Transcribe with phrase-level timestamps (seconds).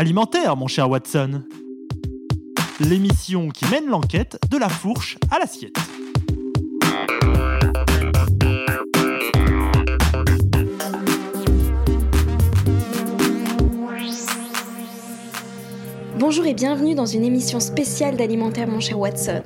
[0.00, 1.42] Alimentaire, mon cher Watson.
[2.80, 5.76] L'émission qui mène l'enquête de la fourche à l'assiette.
[16.18, 19.42] Bonjour et bienvenue dans une émission spéciale d'Alimentaire mon cher Watson.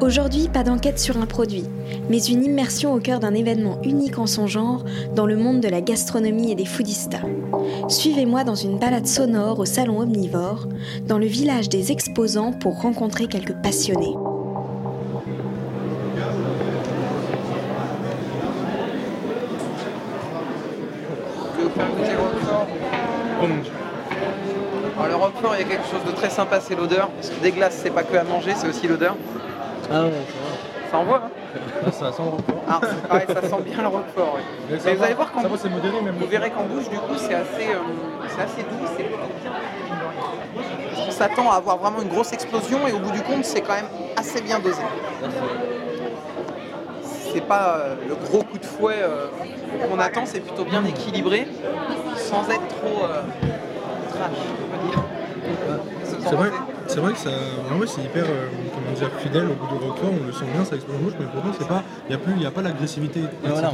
[0.00, 1.64] Aujourd'hui, pas d'enquête sur un produit,
[2.08, 4.82] mais une immersion au cœur d'un événement unique en son genre
[5.14, 7.20] dans le monde de la gastronomie et des foodistas.
[7.88, 10.68] Suivez-moi dans une balade sonore au salon omnivore,
[11.06, 14.16] dans le village des exposants pour rencontrer quelques passionnés.
[25.02, 27.10] Alors il y a quelque chose de très sympa, c'est l'odeur.
[27.10, 29.16] Parce que des glaces, c'est pas que à manger, c'est aussi l'odeur.
[29.92, 30.10] Ah ouais,
[30.90, 31.30] Ça envoie, hein
[31.86, 32.62] ça, ça sent le roquefort.
[32.68, 34.34] Ah, ça sent bien le roquefort.
[34.36, 34.78] ouais.
[34.84, 36.14] Mais vous allez voir modéré même.
[36.18, 37.80] vous verrez qu'en bouche, du coup, c'est assez, euh,
[38.28, 39.18] c'est assez doux, c'est bien.
[41.08, 43.74] On s'attend à avoir vraiment une grosse explosion et au bout du compte, c'est quand
[43.74, 44.82] même assez bien dosé.
[47.32, 49.26] C'est pas euh, le gros coup de fouet euh,
[49.88, 51.46] qu'on attend, c'est plutôt bien équilibré,
[52.16, 53.22] sans être trop euh,
[54.08, 54.30] trash,
[54.62, 55.02] on peut dire.
[56.28, 56.50] C'est vrai,
[56.92, 57.30] c'est vrai que ça,
[57.72, 60.10] en vrai, c'est hyper, euh, comment dire, fidèle au goût du roquefort.
[60.22, 62.18] On le sent bien, ça explose en bouche, mais pourtant c'est pas, il y a
[62.18, 63.30] plus, il a pas l'agressivité, etc.
[63.48, 63.70] voilà.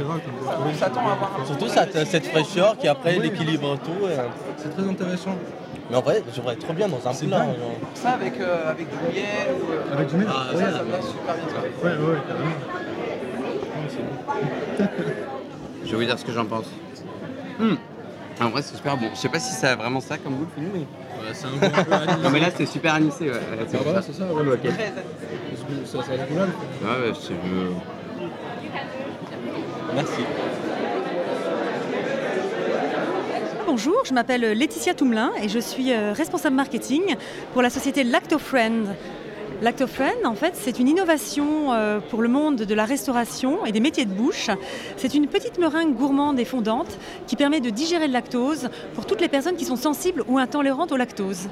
[0.65, 1.31] On s'attend à avoir.
[1.45, 3.23] Surtout ça, t'as cette fraîcheur qui après Oui.
[3.29, 4.07] l'équilibre tout.
[4.07, 5.35] et, euh, C'est très intéressant.
[5.89, 7.37] Mais en vrai, j'aimerais trop bien dans un C'est plat.
[7.39, 7.55] genre.
[7.93, 9.71] Ça avec, euh, avec du miel ou.
[9.71, 10.27] euh, Avec du miel.
[10.29, 11.45] Ah, ça, ouais, ça me va super bien.
[11.83, 12.45] Ouais, ouais, ouais, carrément.
[12.45, 14.87] Ouais, c'est bon.
[15.85, 16.65] Je vais vous dire ce que j'en pense.
[17.59, 17.75] Hmm.
[18.41, 19.07] En vrai, c'est super bon.
[19.13, 20.81] Je sais pas si ça a vraiment ça comme goût, mais...
[21.27, 22.23] Ouais, c'est un goût un peu anisé.
[22.23, 23.35] Non, mais là, c'est super anisé, ouais.
[23.35, 24.01] Ouais, c'est Ah ça.
[24.01, 24.53] c'est ça, ouais.
[24.53, 24.61] Ok.
[24.61, 24.93] Très
[25.85, 26.51] Ça, ça reste goûtable.
[26.81, 27.33] Ouais, ouais, c'est...
[27.33, 27.71] euh,
[29.95, 30.21] Merci.
[33.65, 37.15] Bonjour, je m'appelle Laetitia Toumelin et je suis euh, responsable marketing
[37.53, 38.95] pour la société LactoFriend.
[39.61, 43.79] LactoFriend, en fait, c'est une innovation euh, pour le monde de la restauration et des
[43.79, 44.49] métiers de bouche.
[44.97, 49.19] C'est une petite meringue gourmande et fondante qui permet de digérer le lactose pour toutes
[49.19, 51.49] les personnes qui sont sensibles ou intolérantes au lactose.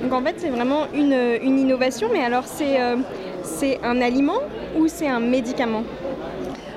[0.00, 1.12] Donc en fait, c'est vraiment une,
[1.42, 2.96] innovation, mais alors c'est euh,
[3.42, 4.38] c'est un aliment
[4.78, 5.82] ou c'est un médicament?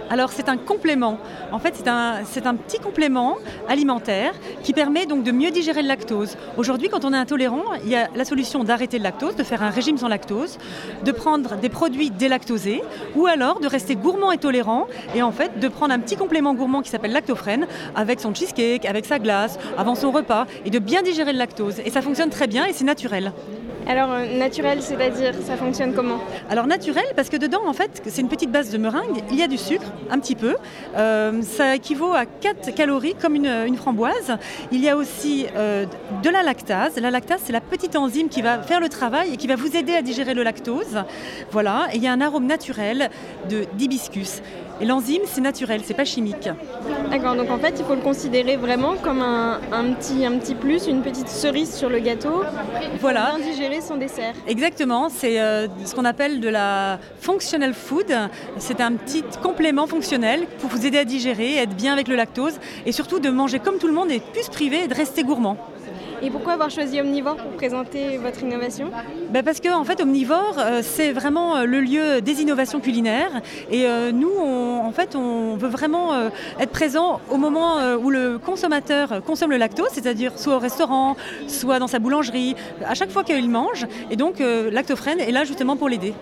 [0.09, 1.17] Alors c'est un complément.
[1.51, 4.33] En fait, c'est un, petit complément alimentaire
[4.63, 6.37] qui permet donc de mieux digérer le lactose.
[6.57, 9.63] Aujourd'hui, quand on est intolérant, il y a la solution d'arrêter le lactose, de faire
[9.63, 10.57] un régime sans lactose,
[11.03, 12.81] de prendre des produits délactosés
[13.15, 16.53] ou alors de rester gourmand et tolérant et en fait de prendre un petit complément
[16.53, 20.79] gourmand qui s'appelle lactofrène avec son cheesecake, avec sa glace, avant son repas et de
[20.79, 21.79] bien digérer le lactose.
[21.83, 23.33] Et ça fonctionne très bien et c'est naturel.
[23.87, 26.19] Alors euh, naturel, c'est-à-dire ça fonctionne comment
[26.49, 29.43] Alors naturel parce que dedans en fait c'est une petite base de meringue, il y
[29.43, 30.55] a du sucre un petit peu,
[30.97, 34.37] Euh, ça équivaut à 4 calories comme une, framboise.
[34.71, 35.85] Il y a aussi euh,
[36.23, 36.97] de la lactase.
[36.99, 39.75] La lactase c'est la petite enzyme qui va faire le travail et qui va vous
[39.75, 41.03] aider à digérer le lactose.
[41.51, 43.09] Voilà, et il y a un arôme naturel
[43.49, 44.41] de d'hibiscus.
[44.81, 46.49] Et l'enzyme c'est naturel, c'est pas chimique.
[47.09, 50.55] D'accord, donc en fait, il faut le considérer vraiment comme un, un petit, un petit
[50.55, 52.43] plus, une petite cerise sur le gâteau,
[52.99, 53.35] Voilà.
[53.37, 54.33] bien digérer son dessert.
[54.47, 58.13] Exactement, c'est euh, ce qu'on appelle de la functional food.
[58.57, 62.55] C'est un petit complément fonctionnel pour vous aider à digérer, être bien avec le lactose
[62.85, 65.23] et surtout de manger comme tout le monde et plus se priver et de rester
[65.23, 65.57] gourmand.
[66.21, 68.89] Et pourquoi avoir choisi Omnivore pour présenter votre innovation
[69.29, 73.41] Ben parce que en fait Omnivore euh, c'est vraiment euh, le lieu des innovations culinaires
[73.69, 77.97] et euh, nous on, en fait on veut vraiment euh, être présent au moment euh,
[77.97, 81.15] où le consommateur consomme le lactose, c'est-à-dire soit au restaurant,
[81.47, 82.55] soit dans sa boulangerie,
[82.85, 86.13] à chaque fois qu'il mange et donc euh, Lactofren est là justement pour l'aider.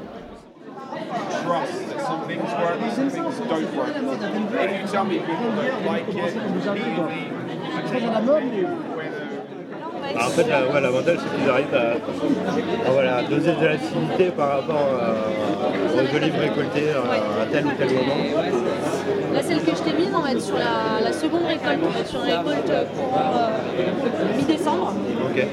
[10.15, 14.25] Alors, en fait, la- ouais, l'avantage, c'est qu'ils arrivent à, à, voilà, doser de l'acidité
[14.35, 18.15] par rapport euh, aux olives récoltées euh, à tel ou tel moment.
[19.33, 21.79] Là, celle que je t'ai mise, on va être sur la, la seconde récolte.
[21.83, 24.93] On va être sur une récolte pour euh, mi-décembre.
[25.35, 25.47] Ouais.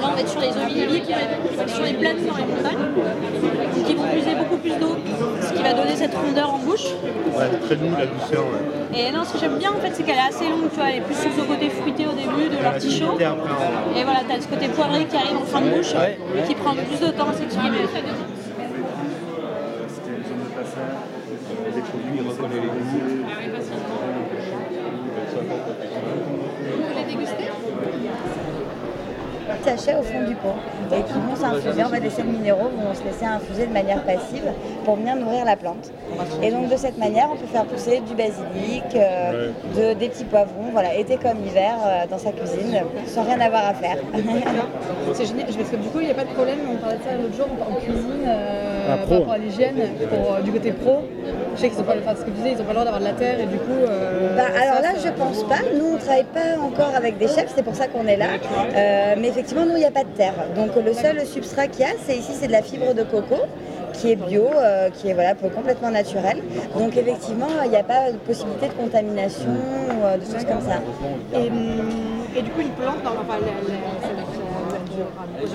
[0.00, 2.46] Là, on va être sur les oliviers qui vont être sur les plaines dans les
[2.50, 4.96] montagnes, qui vont puiser beaucoup plus d'eau,
[5.40, 6.84] ce qui va donner cette rondeur en bouche.
[7.36, 8.44] Ouais, très doux, la douceur.
[8.44, 8.98] Ouais.
[9.08, 10.68] Et non, ce que j'aime bien, en fait, c'est qu'elle est assez longue.
[10.70, 13.14] Tu vois, elle est plus sur ce côté fruité au début de l'artichaut.
[13.16, 16.18] En- Et voilà, t'as ce côté poivré qui arrive en fin de bouche, Ouais.
[16.46, 17.78] qui prend plus de temps à s'exprimer.
[21.74, 23.23] des produits, on reconnaît les goûts.
[29.62, 30.54] Sachets au fond du pot
[30.92, 31.82] et qui vont s'infuser.
[31.84, 34.44] En fait, les sels minéraux vont se laisser infuser de manière passive
[34.84, 35.90] pour venir nourrir la plante.
[36.42, 40.24] Et donc de cette manière, on peut faire pousser du basilic, euh, de, des petits
[40.24, 43.96] poivrons, voilà, été comme hiver euh, dans sa cuisine, sans rien avoir à faire.
[45.14, 47.02] C'est génial, parce que du coup, il n'y a pas de problème, on parlait de
[47.02, 49.76] ça l'autre jour en cuisine, euh, Ah, par rapport à l'hygiène,
[50.08, 51.02] pour, euh, du côté pro.
[51.56, 52.84] Je sais qu'ils ont pas, enfin, ce que tu disais, ils n'ont pas le droit
[52.84, 53.70] d'avoir de la terre et du coup.
[53.72, 55.60] euh, Bah, alors ça, là, ça- je pense pas.
[55.76, 58.26] Nous, on travaille pas encore avec des chefs, c'est pour ça qu'on est là.
[58.74, 60.34] Euh, mais effectivement, nous, il n'y a pas de terre.
[60.56, 63.36] Donc le seul substrat qu'il y a, c'est ici, c'est de la fibre de coco
[63.92, 66.38] qui est bio, euh, qui est voilà, complètement naturel.
[66.76, 70.80] Donc effectivement, il n'y a pas de possibilité de contamination ou de choses comme ça.
[71.32, 74.76] Et, hum, et du coup, une plante, enfin, la- la- ça- ça- elle dure- enfin,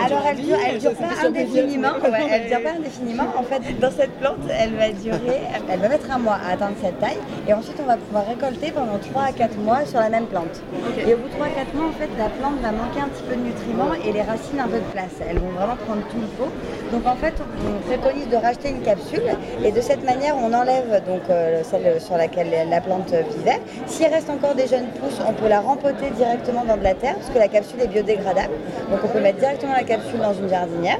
[0.03, 1.93] Alors elle dure, elle dure pas indéfiniment.
[2.03, 3.27] ouais, elle dure pas indéfiniment.
[3.37, 6.75] En fait, dans cette plante, elle va durer, elle va mettre un mois à atteindre
[6.81, 10.09] cette taille, et ensuite on va pouvoir récolter pendant 3 à 4 mois sur la
[10.09, 10.61] même plante.
[11.05, 13.07] Et au bout de 3 à 4 mois, en fait, la plante va manquer un
[13.07, 15.15] petit peu de nutriments et les racines un peu de place.
[15.27, 16.51] Elles vont vraiment prendre tout le pot.
[16.91, 19.23] Donc en fait, on préconise de racheter une capsule,
[19.63, 23.59] et de cette manière, on enlève donc euh, celle sur laquelle la plante vivait.
[23.87, 27.15] S'il reste encore des jeunes pousses, on peut la rempoter directement dans de la terre,
[27.15, 28.53] parce que la capsule est biodégradable.
[28.89, 30.99] Donc on peut mettre directement la capsule dans une jardinière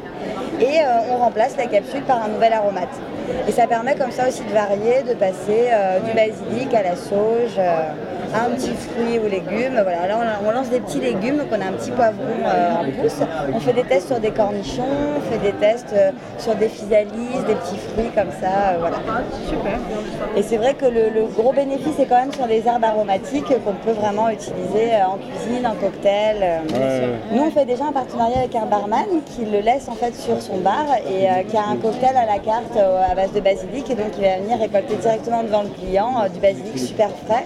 [0.60, 2.90] et euh, on remplace la capsule par un nouvel aromate.
[3.48, 6.96] Et ça permet comme ça aussi de varier, de passer euh, du basilic à la
[6.96, 7.92] sauge, euh,
[8.34, 9.80] un petit fruit ou légume.
[9.82, 13.02] Voilà, là on, lance des petits légumes, donc on a un petit poivron euh, en
[13.02, 13.20] pousse.
[13.54, 14.84] On fait des tests sur des cornichons,
[15.18, 18.74] on fait des tests euh, sur des physalises, des petits fruits comme ça.
[18.74, 18.98] euh, voilà.
[19.48, 19.80] Super.
[20.36, 23.48] Et c'est vrai que le, le gros bénéfice est quand même sur les herbes aromatiques
[23.64, 26.38] qu'on peut vraiment utiliser en cuisine, en cocktail.
[26.74, 30.16] Ouais, Nous, on fait déjà un partenariat avec un barman qui le laisse en fait
[30.16, 33.32] sur son bar et euh, qui a un cocktail à la carte euh, à base
[33.34, 36.78] de basilic et donc il va venir récolter directement devant le client euh, du basilic
[36.78, 37.46] super frais.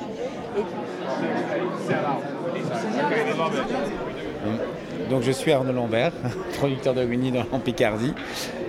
[5.10, 6.12] Donc je suis Arnaud Lambert,
[6.58, 8.14] producteur de Winnie dans en Picardie,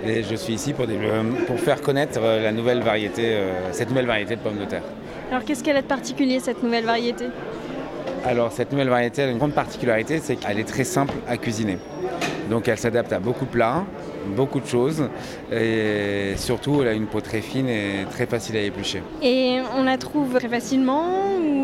[0.04, 3.52] et je suis ici pour, des- euh, pour faire connaître euh, la nouvelle variété, euh,
[3.72, 4.82] cette nouvelle variété de pommes de terre.
[5.30, 7.26] Alors qu'est-ce qu'elle a de particulier cette nouvelle variété?
[8.26, 11.36] Alors cette nouvelle variété elle a une grande particularité, c'est qu'elle est très simple à
[11.36, 11.78] cuisiner.
[12.50, 13.84] Donc elle s'adapte à beaucoup de plats,
[14.36, 15.08] beaucoup de choses,
[15.52, 19.02] et surtout elle a une peau très fine et très facile à éplucher.
[19.22, 21.04] Et on la trouve très facilement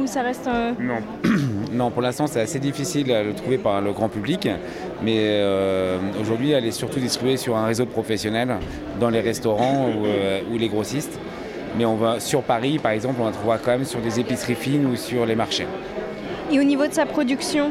[0.01, 1.01] ou ça reste euh, Non.
[1.73, 4.49] non, pour l'instant, c'est assez difficile à le trouver par le grand public,
[5.03, 8.57] mais euh, aujourd'hui, elle est surtout distribuée sur un réseau de professionnels
[8.99, 11.19] dans les restaurants ou, euh, ou les grossistes.
[11.79, 14.57] Mais on va sur Paris, par exemple, on la trouvera quand même sur des épiceries
[14.57, 15.67] fines ou sur les marchés.
[16.53, 17.71] Et au niveau de sa production,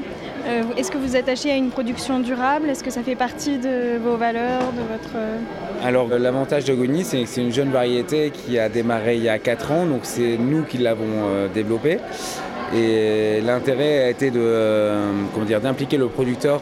[0.50, 2.70] euh, est-ce que vous attaché à une production durable?
[2.70, 5.16] Est-ce que ça fait partie de vos valeurs, de votre...
[5.16, 5.38] euh,
[5.86, 9.24] Alors euh, l'avantage de Goni, c'est que c'est une jeune variété qui a démarré il
[9.24, 12.00] y a 4 ans, donc c'est nous qui l'avons développée.
[12.76, 16.62] Et l'intérêt a été d'impliquer le producteur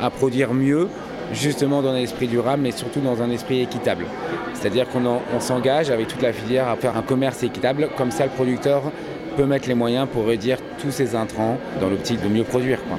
[0.00, 0.88] à produire mieux,
[1.32, 4.04] justement dans un esprit durable, mais surtout dans un esprit équitable.
[4.54, 8.10] C'est-à-dire qu'on en- on s'engage avec toute la filière à faire un commerce équitable, comme
[8.10, 8.82] ça le producteur
[9.32, 12.78] peut mettre les moyens pour réduire tous ses intrants dans l'optique de mieux produire.
[12.84, 12.98] quoi.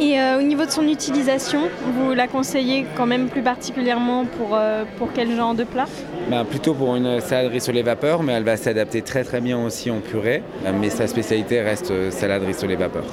[0.00, 1.62] Et euh, au niveau de son utilisation,
[1.94, 5.86] vous la conseillez quand même plus particulièrement pour, euh, pour quel genre de plat?
[6.30, 9.90] Ben, plutôt pour une salade rissolée vapeur, mais elle va s'adapter très très bien aussi
[9.90, 10.42] en purée.
[10.64, 13.04] Euh, Mais sa spécialité reste euh, salade rissolée vapeur.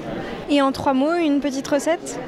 [0.50, 2.20] Et en trois mots, une petite recette?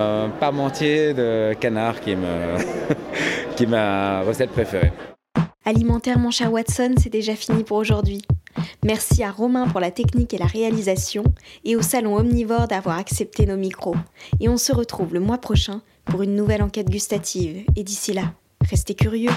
[0.00, 2.58] Un parmentier de canard qui est, me-
[3.56, 4.92] qui est ma recette préférée.
[5.64, 8.22] Alimentaire mon cher Watson, c'est déjà fini pour aujourd'hui.
[8.84, 11.24] Merci à Romain pour la technique et la réalisation,
[11.64, 13.96] et au Salon Omnivore d'avoir accepté nos micros.
[14.40, 17.64] Et on se retrouve le mois prochain pour une nouvelle enquête gustative.
[17.76, 18.32] Et d'ici là,
[18.68, 19.30] restez curieux.